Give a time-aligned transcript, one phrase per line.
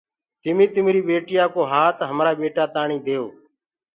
[0.41, 3.25] تمي تمري ٻيتايا ڪو هآت هماڪوٚ هرآ تآڻيٚ ديئو۔